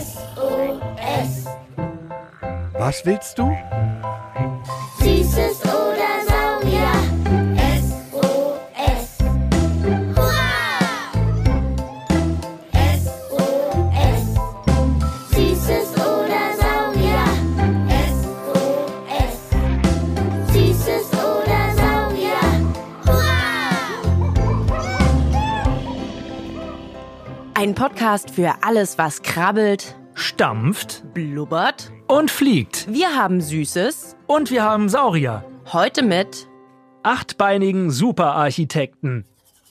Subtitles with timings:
[0.00, 1.46] SOS.
[2.72, 3.56] Was willst du?
[4.98, 5.85] Süßes oder
[27.66, 31.90] Ein Podcast für alles, was krabbelt, stampft blubbert.
[32.06, 32.86] und fliegt.
[32.88, 34.14] Wir haben Süßes.
[34.28, 35.44] Und wir haben Saurier.
[35.72, 36.46] Heute mit
[37.02, 39.24] Achtbeinigen Superarchitekten.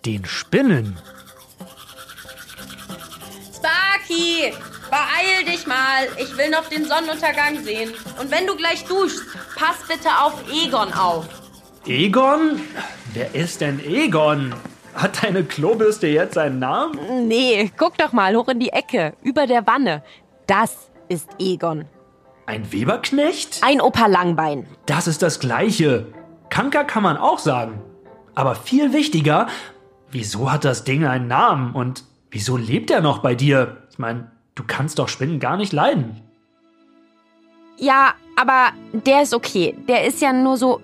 [0.05, 0.97] Den Spinnen.
[3.55, 4.53] Sparky,
[4.89, 6.09] beeil dich mal.
[6.17, 7.93] Ich will noch den Sonnenuntergang sehen.
[8.19, 9.23] Und wenn du gleich duschst,
[9.55, 11.29] pass bitte auf Egon auf.
[11.85, 12.59] Egon?
[13.13, 14.53] Wer ist denn Egon?
[14.95, 17.27] Hat deine Klobürste jetzt einen Namen?
[17.27, 20.03] Nee, guck doch mal hoch in die Ecke, über der Wanne.
[20.47, 21.85] Das ist Egon.
[22.45, 23.59] Ein Weberknecht?
[23.61, 24.67] Ein Opa Langbein.
[24.85, 26.07] Das ist das Gleiche.
[26.49, 27.81] Kanker kann man auch sagen.
[28.35, 29.47] Aber viel wichtiger,
[30.11, 33.77] wieso hat das Ding einen Namen und wieso lebt er noch bei dir?
[33.91, 36.21] Ich meine, du kannst doch Spinnen gar nicht leiden.
[37.77, 39.75] Ja, aber der ist okay.
[39.87, 40.79] Der ist ja nur so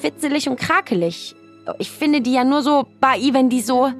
[0.00, 1.36] fitzelig und krakelig.
[1.78, 3.92] Ich finde die ja nur so bei, wenn die so,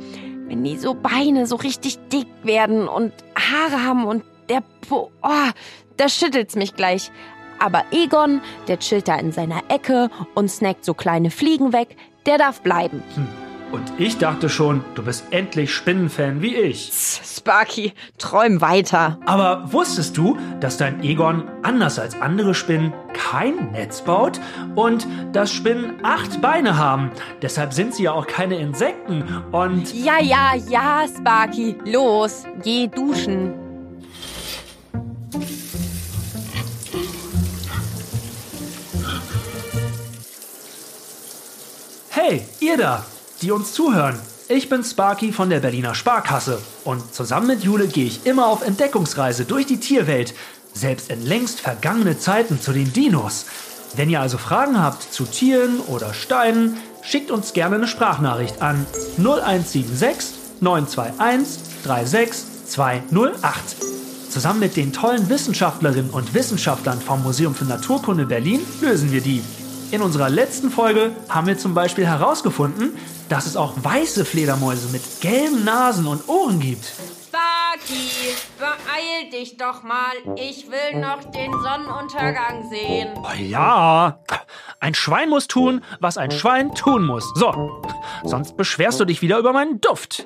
[0.46, 5.50] wenn die so Beine so richtig dick werden und Haare haben und der Po, oh,
[5.96, 7.10] da schüttelt's mich gleich.
[7.58, 12.38] Aber Egon, der chillt da in seiner Ecke und snackt so kleine Fliegen weg, der
[12.38, 13.02] darf bleiben.
[13.74, 16.92] Und ich dachte schon, du bist endlich Spinnenfan wie ich.
[17.24, 19.18] Sparky, träum weiter.
[19.26, 24.38] Aber wusstest du, dass dein Egon anders als andere Spinnen kein Netz baut
[24.76, 27.10] und dass Spinnen acht Beine haben?
[27.42, 33.54] Deshalb sind sie ja auch keine Insekten und Ja, ja, ja, Sparky, los, geh duschen.
[42.10, 43.04] hey, ihr da,
[43.42, 44.18] die uns zuhören.
[44.48, 48.62] Ich bin Sparky von der Berliner Sparkasse und zusammen mit Jule gehe ich immer auf
[48.62, 50.34] Entdeckungsreise durch die Tierwelt,
[50.74, 53.46] selbst in längst vergangene Zeiten zu den Dinos.
[53.96, 58.86] Wenn ihr also Fragen habt zu Tieren oder Steinen, schickt uns gerne eine Sprachnachricht an
[59.18, 63.76] 0176 921 36208.
[64.30, 69.42] Zusammen mit den tollen Wissenschaftlerinnen und Wissenschaftlern vom Museum für Naturkunde Berlin lösen wir die.
[69.90, 72.96] In unserer letzten Folge haben wir zum Beispiel herausgefunden,
[73.28, 76.84] dass es auch weiße Fledermäuse mit gelben Nasen und Ohren gibt.
[77.28, 80.14] Sparky, beeil dich doch mal.
[80.36, 83.14] Ich will noch den Sonnenuntergang sehen.
[83.16, 84.18] Oh ja,
[84.80, 87.24] ein Schwein muss tun, was ein Schwein tun muss.
[87.34, 87.82] So,
[88.24, 90.24] sonst beschwerst du dich wieder über meinen Duft.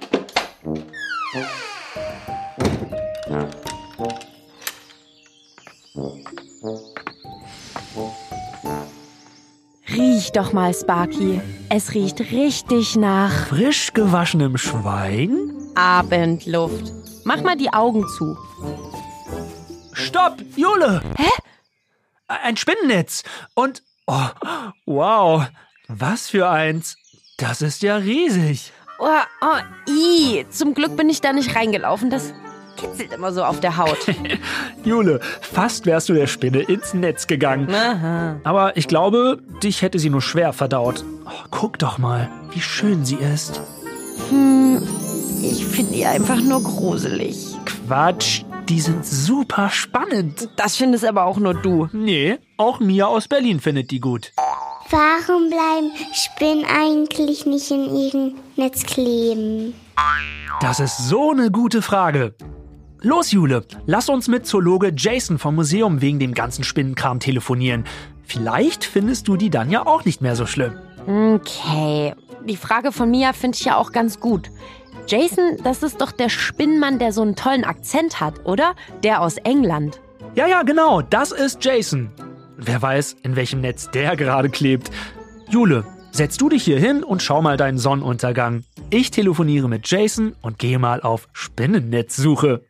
[10.29, 11.41] Riech doch mal, Sparky.
[11.71, 15.55] Es riecht richtig nach Frisch gewaschenem Schwein?
[15.75, 16.93] Abendluft.
[17.25, 18.37] Mach mal die Augen zu.
[19.95, 21.01] Stopp, Jule!
[21.17, 21.31] Hä?
[22.27, 23.23] Ein Spinnennetz.
[23.55, 24.29] Und, oh,
[24.85, 25.47] wow,
[25.89, 26.97] was für eins.
[27.39, 28.71] Das ist ja riesig.
[28.99, 29.09] Oh,
[29.41, 30.45] oh, i.
[30.51, 32.11] Zum Glück bin ich da nicht reingelaufen.
[32.11, 32.35] Das
[32.79, 33.99] kitzelt immer so auf der Haut.
[34.85, 37.69] Jule, fast wärst du der Spinne ins Netz gegangen.
[37.73, 38.37] Aha.
[38.45, 41.05] Aber ich glaube, dich hätte sie nur schwer verdaut.
[41.27, 43.61] Oh, guck doch mal, wie schön sie ist.
[45.43, 47.57] Ich finde die einfach nur gruselig.
[47.65, 50.49] Quatsch, die sind super spannend.
[50.57, 51.89] Das findest aber auch nur du.
[51.93, 54.33] Nee, auch Mia aus Berlin findet die gut.
[54.91, 59.75] Warum bleiben Spinnen eigentlich nicht in ihrem Netz kleben?
[60.61, 62.35] Das ist so eine gute Frage.
[63.03, 67.85] Los, Jule, lass uns mit Zoologe Jason vom Museum wegen dem ganzen Spinnenkram telefonieren.
[68.25, 70.75] Vielleicht findest du die dann ja auch nicht mehr so schlimm.
[71.07, 72.15] Okay.
[72.45, 74.51] Die Frage von Mia finde ich ja auch ganz gut.
[75.07, 78.75] Jason, das ist doch der Spinnmann, der so einen tollen Akzent hat, oder?
[79.05, 80.01] Der aus England.
[80.35, 82.11] Ja, ja, genau, das ist Jason.
[82.57, 84.91] Wer weiß, in welchem Netz der gerade klebt.
[85.49, 88.65] Jule, setz du dich hier hin und schau mal deinen Sonnenuntergang.
[88.91, 92.68] Ich telefoniere mit Jason und gehe mal auf Spinnennetzsuche.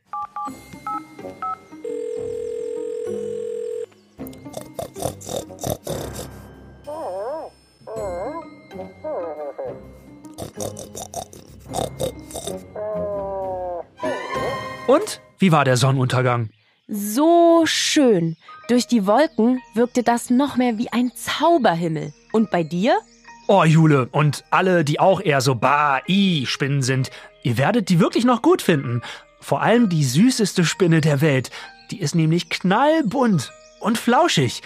[14.86, 16.50] Und wie war der Sonnenuntergang?
[16.88, 18.36] So schön.
[18.68, 22.14] Durch die Wolken wirkte das noch mehr wie ein Zauberhimmel.
[22.32, 22.98] Und bei dir?
[23.46, 27.10] Oh, Jule, und alle, die auch eher so Ba-I-Spinnen sind,
[27.42, 29.02] ihr werdet die wirklich noch gut finden.
[29.40, 31.50] Vor allem die süßeste Spinne der Welt.
[31.90, 34.62] Die ist nämlich knallbunt und flauschig.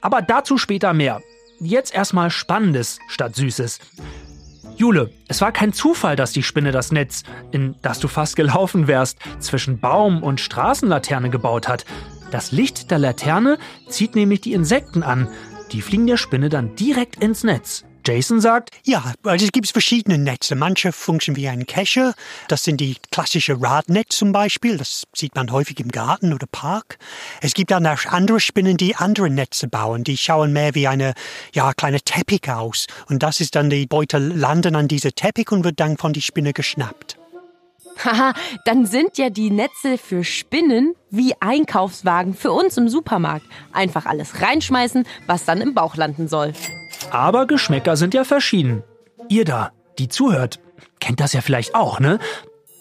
[0.00, 1.22] Aber dazu später mehr.
[1.60, 3.80] Jetzt erstmal Spannendes statt Süßes.
[4.76, 8.86] Jule, es war kein Zufall, dass die Spinne das Netz, in das du fast gelaufen
[8.86, 11.86] wärst, zwischen Baum und Straßenlaterne gebaut hat.
[12.30, 13.58] Das Licht der Laterne
[13.88, 15.28] zieht nämlich die Insekten an.
[15.72, 17.84] Die fliegen der Spinne dann direkt ins Netz.
[18.06, 20.54] Jason sagt, Ja, also es gibt verschiedene Netze.
[20.54, 22.14] Manche funktionieren wie ein Kescher.
[22.46, 24.76] Das sind die klassische Radnetz zum Beispiel.
[24.76, 26.98] Das sieht man häufig im Garten oder Park.
[27.40, 30.04] Es gibt dann auch andere Spinnen, die andere Netze bauen.
[30.04, 31.14] Die schauen mehr wie eine
[31.52, 32.86] ja, kleine Teppich aus.
[33.08, 36.22] Und das ist dann, die Beute landen an dieser Teppich und wird dann von die
[36.22, 37.18] Spinne geschnappt.
[38.04, 38.34] Haha,
[38.66, 43.46] dann sind ja die Netze für Spinnen wie Einkaufswagen für uns im Supermarkt.
[43.72, 46.52] Einfach alles reinschmeißen, was dann im Bauch landen soll.
[47.10, 48.82] Aber Geschmäcker sind ja verschieden.
[49.28, 50.60] Ihr da, die zuhört,
[51.00, 52.18] kennt das ja vielleicht auch, ne?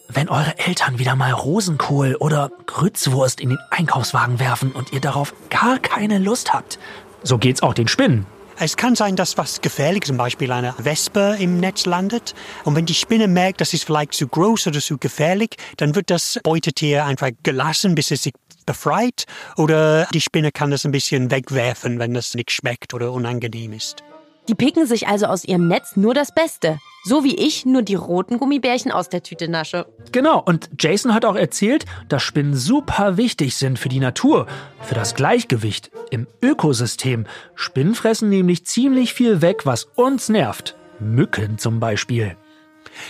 [0.08, 5.34] Wenn eure Eltern wieder mal Rosenkohl oder Grützwurst in den Einkaufswagen werfen und ihr darauf
[5.50, 6.78] gar keine Lust habt.
[7.24, 8.28] So geht's auch den Spinnen.
[8.58, 12.34] Es kann sein, dass was gefährlich, zum Beispiel eine Wespe im Netz landet.
[12.64, 16.10] Und wenn die Spinne merkt, das ist vielleicht zu groß oder zu gefährlich, dann wird
[16.10, 18.34] das Beutetier einfach gelassen, bis es sich
[18.66, 19.26] befreit.
[19.58, 24.04] Oder die Spinne kann das ein bisschen wegwerfen, wenn das nicht schmeckt oder unangenehm ist.
[24.48, 26.80] Die picken sich also aus ihrem Netz nur das Beste.
[27.08, 29.86] So wie ich nur die roten Gummibärchen aus der Tüte nasche.
[30.12, 34.48] Genau, und Jason hat auch erzählt, dass Spinnen super wichtig sind für die Natur,
[34.82, 37.28] für das Gleichgewicht im Ökosystem.
[37.54, 40.76] Spinnen fressen nämlich ziemlich viel weg, was uns nervt.
[41.00, 42.38] Mücken zum Beispiel.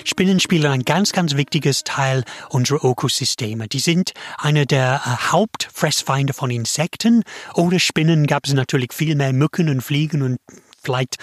[0.03, 3.69] Spinnen spielen ein ganz, ganz wichtiges Teil unserer Ökosysteme.
[3.69, 7.23] Die sind eine der äh, Hauptfressfeinde von Insekten.
[7.53, 10.37] Ohne Spinnen gab es natürlich viel mehr Mücken und Fliegen und
[10.85, 11.17] vielleicht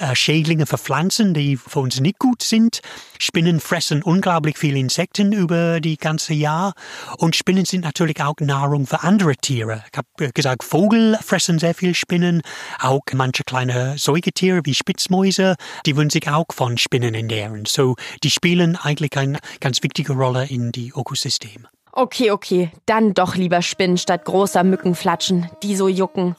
[0.00, 2.80] äh, Schädlinge für Pflanzen, die für uns nicht gut sind.
[3.18, 6.72] Spinnen fressen unglaublich viele Insekten über die ganze Jahr
[7.18, 9.84] und Spinnen sind natürlich auch Nahrung für andere Tiere.
[9.92, 12.42] Ich habe gesagt, Vogel fressen sehr viel Spinnen,
[12.80, 15.56] auch manche kleine Säugetiere wie Spitzmäuse,
[15.86, 17.64] die würden sich auch von Spinnen ernähren.
[17.66, 21.68] So, die spielen eigentlich eine ganz wichtige Rolle in die Ökosysteme.
[21.94, 26.34] Okay, okay, dann doch lieber Spinnen statt großer Mückenflatschen, die so jucken.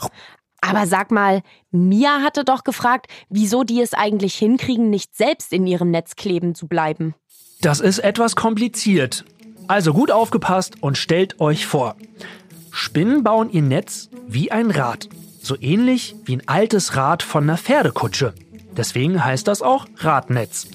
[0.69, 5.67] Aber sag mal, Mia hatte doch gefragt, wieso die es eigentlich hinkriegen, nicht selbst in
[5.67, 7.15] ihrem Netz kleben zu bleiben.
[7.61, 9.25] Das ist etwas kompliziert.
[9.67, 11.95] Also gut aufgepasst und stellt euch vor.
[12.71, 15.09] Spinnen bauen ihr Netz wie ein Rad.
[15.41, 18.33] So ähnlich wie ein altes Rad von einer Pferdekutsche.
[18.75, 20.67] Deswegen heißt das auch Radnetz.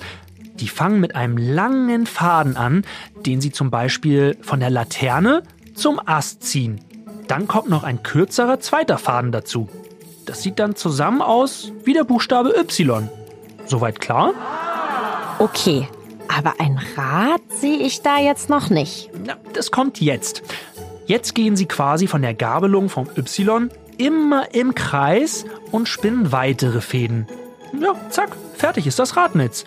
[0.60, 2.84] Die fangen mit einem langen Faden an,
[3.24, 5.42] den sie zum Beispiel von der Laterne
[5.74, 6.80] zum Ast ziehen.
[7.28, 9.68] Dann kommt noch ein kürzerer zweiter Faden dazu.
[10.26, 13.08] Das sieht dann zusammen aus wie der Buchstabe Y.
[13.66, 14.32] Soweit klar?
[15.38, 15.86] Okay,
[16.28, 19.10] aber ein Rad sehe ich da jetzt noch nicht.
[19.24, 20.42] Na, das kommt jetzt.
[21.06, 26.80] Jetzt gehen sie quasi von der Gabelung vom Y immer im Kreis und spinnen weitere
[26.80, 27.26] Fäden.
[27.78, 29.64] Ja, zack, fertig ist das Radnetz.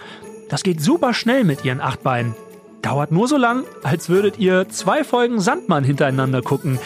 [0.50, 2.36] Das geht super schnell mit ihren acht Beinen.
[2.82, 6.80] Dauert nur so lang, als würdet ihr zwei Folgen Sandmann hintereinander gucken.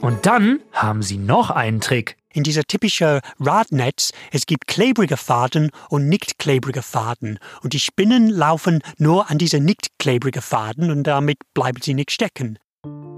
[0.00, 2.16] Und dann haben sie noch einen Trick.
[2.32, 7.38] In dieser typischen Radnetz, es gibt klebrige Faden und nicht klebrige Faden.
[7.62, 12.12] Und die Spinnen laufen nur an diese nicht klebrige Faden und damit bleiben sie nicht
[12.12, 12.58] stecken.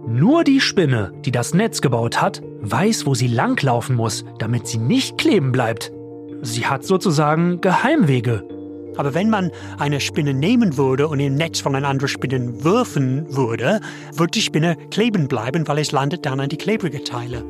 [0.08, 4.78] Nur die Spinne, die das Netz gebaut hat, weiß, wo sie langlaufen muss, damit sie
[4.78, 5.92] nicht kleben bleibt.
[6.40, 8.48] Sie hat sozusagen Geheimwege.
[8.96, 13.34] Aber wenn man eine Spinne nehmen würde und im Netz von einer anderen Spinne würfen
[13.34, 13.80] würde,
[14.14, 17.44] wird die Spinne kleben bleiben, weil es landet dann an die klebrige Teile.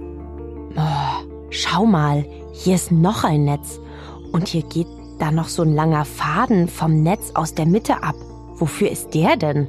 [1.51, 3.81] Schau mal, hier ist noch ein Netz.
[4.33, 4.87] Und hier geht
[5.19, 8.17] da noch so ein langer Faden vom Netz aus der Mitte ab.
[8.55, 9.69] Wofür ist der denn?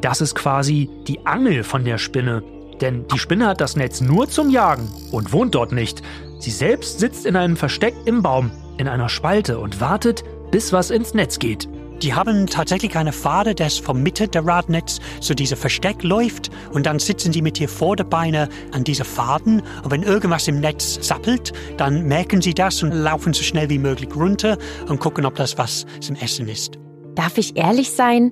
[0.00, 2.42] Das ist quasi die Angel von der Spinne.
[2.80, 6.02] Denn die Spinne hat das Netz nur zum Jagen und wohnt dort nicht.
[6.38, 10.90] Sie selbst sitzt in einem Versteck im Baum, in einer Spalte und wartet, bis was
[10.90, 11.68] ins Netz geht.
[12.00, 16.86] Die haben tatsächlich eine Pfade, das vom Mitte der Radnetz zu diesem Versteck läuft und
[16.86, 21.52] dann sitzen die mit ihr Vorderbeine an dieser Faden und wenn irgendwas im Netz zappelt,
[21.76, 24.56] dann merken sie das und laufen so schnell wie möglich runter
[24.88, 26.78] und gucken, ob das was zum Essen ist.
[27.16, 28.30] Darf ich ehrlich sein?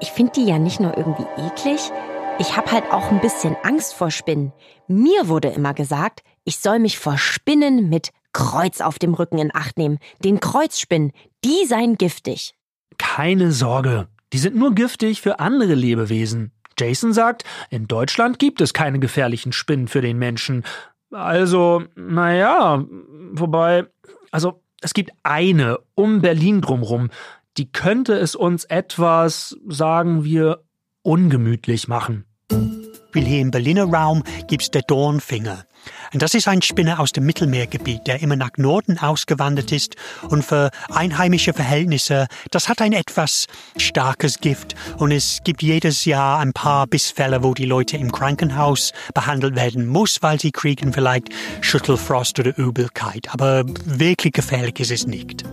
[0.00, 1.92] Ich finde die ja nicht nur irgendwie eklig,
[2.40, 4.52] ich habe halt auch ein bisschen Angst vor Spinnen.
[4.88, 9.54] Mir wurde immer gesagt, ich soll mich vor Spinnen mit Kreuz auf dem Rücken in
[9.54, 9.98] Acht nehmen.
[10.24, 11.12] Den Kreuzspinnen,
[11.44, 12.54] die seien giftig.
[12.98, 16.52] Keine Sorge, die sind nur giftig für andere Lebewesen.
[16.78, 20.64] Jason sagt, in Deutschland gibt es keine gefährlichen Spinnen für den Menschen.
[21.10, 22.84] Also, naja,
[23.32, 23.86] wobei,
[24.30, 27.10] also es gibt eine um Berlin drumrum,
[27.56, 30.62] die könnte es uns etwas, sagen wir,
[31.02, 32.24] ungemütlich machen.
[32.50, 35.64] Weil hier im Berliner Raum gibt's der Dornfinger.
[36.12, 39.96] Und das ist ein Spinner aus dem Mittelmeergebiet, der immer nach Norden ausgewandert ist
[40.28, 46.38] und für einheimische Verhältnisse, das hat ein etwas starkes Gift und es gibt jedes Jahr
[46.38, 51.28] ein paar Bissfälle, wo die Leute im Krankenhaus behandelt werden muss, weil sie kriegen vielleicht
[51.60, 53.28] Schüttelfrost oder Übelkeit.
[53.30, 55.44] Aber wirklich gefährlich ist es nicht.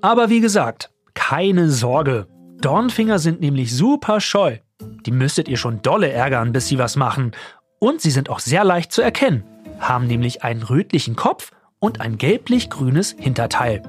[0.00, 2.26] Aber wie gesagt, keine Sorge.
[2.60, 4.58] Dornfinger sind nämlich super scheu.
[5.06, 7.32] Die müsstet ihr schon dolle ärgern, bis sie was machen.
[7.78, 9.44] Und sie sind auch sehr leicht zu erkennen,
[9.88, 13.82] haben nämlich einen rötlichen Kopf und ein gelblich-grünes Hinterteil.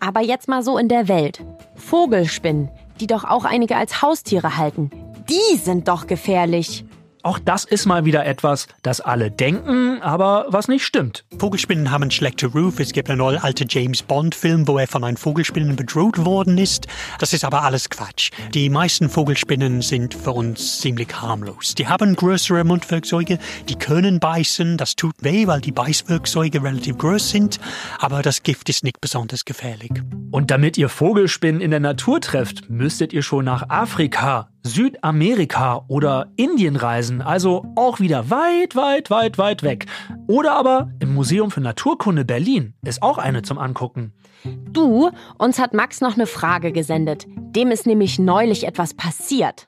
[0.00, 1.44] Aber jetzt mal so in der Welt.
[1.74, 2.70] Vogelspinnen,
[3.00, 4.90] die doch auch einige als Haustiere halten,
[5.28, 6.84] die sind doch gefährlich.
[7.28, 11.26] Auch das ist mal wieder etwas, das alle denken, aber was nicht stimmt.
[11.38, 12.80] Vogelspinnen haben schlechte Ruf.
[12.80, 16.86] Es gibt einen alten James Bond-Film, wo er von einem Vogelspinnen bedroht worden ist.
[17.18, 18.30] Das ist aber alles Quatsch.
[18.54, 21.74] Die meisten Vogelspinnen sind für uns ziemlich harmlos.
[21.74, 24.78] Die haben größere Mundwerkzeuge, die können beißen.
[24.78, 27.60] Das tut weh, weil die Beißwerkzeuge relativ groß sind.
[27.98, 29.92] Aber das Gift ist nicht besonders gefährlich.
[30.30, 36.30] Und damit ihr Vogelspinnen in der Natur trefft, müsstet ihr schon nach Afrika, Südamerika oder
[36.36, 39.86] Indien reisen, also auch wieder weit, weit, weit, weit weg.
[40.26, 44.12] Oder aber im Museum für Naturkunde Berlin ist auch eine zum Angucken.
[44.44, 47.26] Du, uns hat Max noch eine Frage gesendet.
[47.28, 49.66] Dem ist nämlich neulich etwas passiert.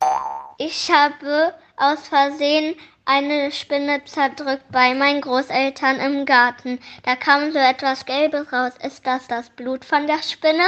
[0.58, 2.74] Ich habe aus Versehen
[3.06, 6.78] eine Spinne zerdrückt bei meinen Großeltern im Garten.
[7.02, 8.72] Da kam so etwas Gelbes raus.
[8.86, 10.62] Ist das das Blut von der Spinne?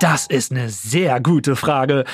[0.00, 2.04] Das ist eine sehr gute Frage.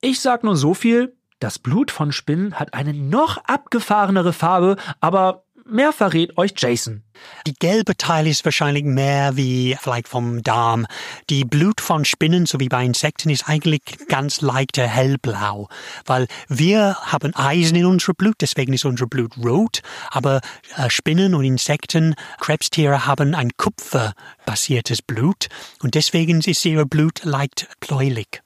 [0.00, 5.44] Ich sag nur so viel, das Blut von Spinnen hat eine noch abgefahrenere Farbe, aber
[5.64, 7.02] mehr verrät euch Jason.
[7.46, 10.86] Die gelbe Teil ist wahrscheinlich mehr wie vielleicht vom Darm.
[11.28, 15.68] Die Blut von Spinnen, so wie bei Insekten, ist eigentlich ganz leichter hellblau,
[16.04, 20.40] weil wir haben Eisen in unserem Blut, deswegen ist unser Blut rot, aber
[20.76, 25.48] äh, Spinnen und Insekten, Krebstiere haben ein kupferbasiertes Blut
[25.82, 28.42] und deswegen ist ihr Blut leicht bläulich.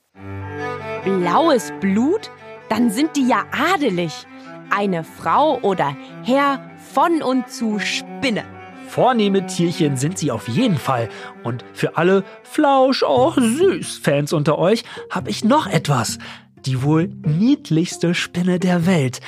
[1.04, 2.30] Blaues Blut?
[2.68, 4.26] Dann sind die ja adelig.
[4.70, 6.60] Eine Frau oder Herr
[6.92, 8.44] von und zu Spinne.
[8.88, 11.08] Vornehme Tierchen sind sie auf jeden Fall.
[11.44, 16.18] Und für alle Flausch, auch süß Fans unter euch habe ich noch etwas.
[16.66, 19.20] Die wohl niedlichste Spinne der Welt.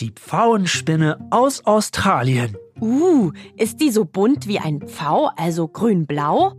[0.00, 2.56] Die Pfauenspinne aus Australien.
[2.80, 6.54] Uh, ist die so bunt wie ein Pfau, also grün-blau?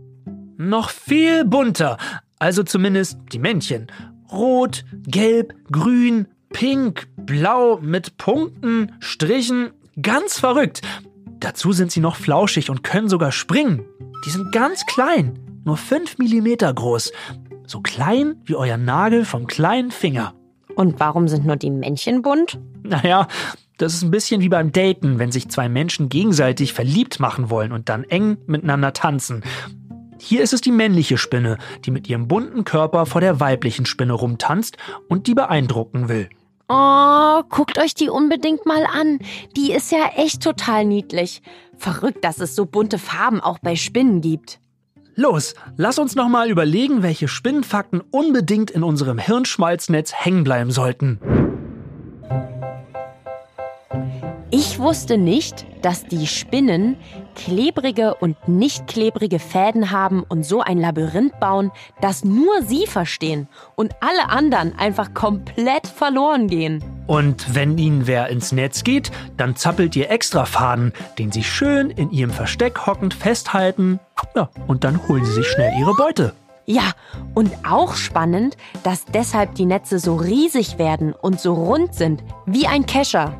[0.56, 1.98] Noch viel bunter.
[2.42, 3.86] Also zumindest die Männchen.
[4.32, 9.70] Rot, gelb, grün, pink, blau mit Punkten, Strichen.
[10.02, 10.80] Ganz verrückt.
[11.38, 13.84] Dazu sind sie noch flauschig und können sogar springen.
[14.26, 17.12] Die sind ganz klein, nur 5 mm groß.
[17.64, 20.34] So klein wie euer Nagel vom kleinen Finger.
[20.74, 22.58] Und warum sind nur die Männchen bunt?
[22.82, 23.28] Naja,
[23.78, 27.70] das ist ein bisschen wie beim Daten, wenn sich zwei Menschen gegenseitig verliebt machen wollen
[27.70, 29.44] und dann eng miteinander tanzen.
[30.24, 34.12] Hier ist es die männliche Spinne, die mit ihrem bunten Körper vor der weiblichen Spinne
[34.12, 34.76] rumtanzt
[35.08, 36.28] und die beeindrucken will.
[36.68, 39.18] Oh, guckt euch die unbedingt mal an.
[39.56, 41.42] Die ist ja echt total niedlich.
[41.76, 44.60] Verrückt, dass es so bunte Farben auch bei Spinnen gibt.
[45.16, 51.18] Los, lass uns noch mal überlegen, welche Spinnenfakten unbedingt in unserem Hirnschmalznetz hängen bleiben sollten.
[54.52, 56.96] Ich wusste nicht, dass die Spinnen
[57.34, 61.70] klebrige und nicht klebrige Fäden haben und so ein Labyrinth bauen,
[62.00, 66.82] das nur sie verstehen und alle anderen einfach komplett verloren gehen.
[67.06, 71.90] Und wenn ihnen wer ins Netz geht, dann zappelt ihr extra Faden, den sie schön
[71.90, 73.98] in ihrem Versteck hockend festhalten.
[74.34, 76.32] Ja, und dann holen sie sich schnell ihre Beute.
[76.64, 76.92] Ja,
[77.34, 82.66] und auch spannend, dass deshalb die Netze so riesig werden und so rund sind, wie
[82.66, 83.36] ein Kescher.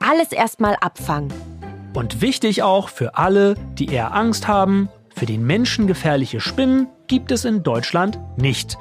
[0.00, 1.51] Alles erstmal abfangen.
[1.94, 7.30] Und wichtig auch für alle, die eher Angst haben, für den Menschen gefährliche Spinnen gibt
[7.30, 8.78] es in Deutschland nicht.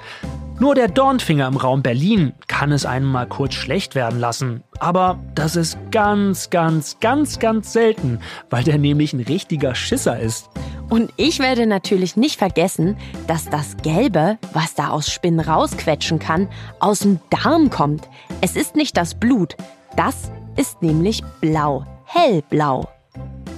[0.60, 4.63] Nur der Dornfinger im Raum Berlin kann es einem mal kurz schlecht werden lassen.
[4.80, 8.20] Aber das ist ganz, ganz, ganz, ganz selten,
[8.51, 10.50] weil der nämlich ein richtiger Schisser ist.
[10.88, 16.48] Und ich werde natürlich nicht vergessen, dass das Gelbe, was da aus Spinnen rausquetschen kann,
[16.80, 18.08] aus dem Darm kommt.
[18.41, 19.58] Es ist nicht das Blut.
[19.98, 22.88] Das ist nämlich blau, hellblau.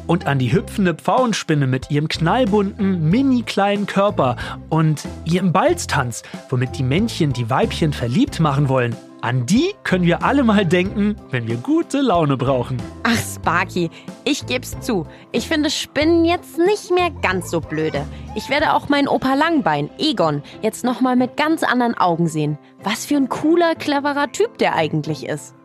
[0.07, 4.35] Und an die hüpfende Pfauenspinne mit ihrem knallbunten, mini kleinen Körper
[4.69, 8.95] und ihrem Balztanz, womit die Männchen die Weibchen verliebt machen wollen.
[9.23, 12.75] An die können wir alle mal denken, wenn wir gute Laune brauchen.
[13.03, 13.89] Ach, Sparky,
[14.25, 15.07] ich geb's zu.
[15.31, 18.05] Ich finde Spinnen jetzt nicht mehr ganz so blöde.
[18.35, 22.57] Ich werde auch meinen Opa Langbein, Egon, jetzt nochmal mit ganz anderen Augen sehen.
[22.83, 25.55] Was für ein cooler, cleverer Typ der eigentlich ist.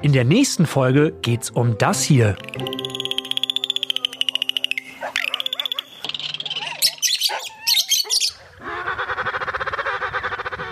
[0.00, 2.36] In der nächsten Folge geht's um das hier.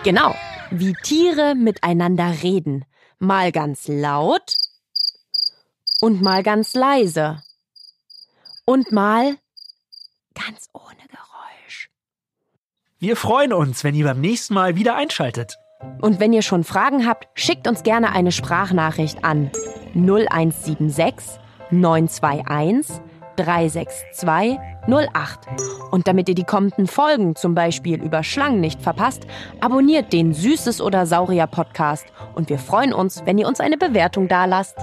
[0.04, 0.34] Genau,
[0.70, 2.84] wie Tiere miteinander reden.
[3.18, 4.58] Mal ganz laut
[6.02, 7.40] und mal ganz leise.
[8.66, 9.38] Und mal
[10.34, 11.88] ganz ohne Geräusch.
[12.98, 15.56] Wir freuen uns, wenn ihr beim nächsten Mal wieder einschaltet.
[16.02, 19.50] Und wenn ihr schon Fragen habt, schickt uns gerne eine Sprachnachricht an
[19.94, 23.00] 0176 921
[23.36, 25.38] 362 08.
[25.90, 29.26] Und damit ihr die kommenden Folgen, zum Beispiel über Schlangen, nicht verpasst,
[29.60, 32.06] abonniert den Süßes oder Saurier Podcast.
[32.34, 34.76] Und wir freuen uns, wenn ihr uns eine Bewertung dalasst.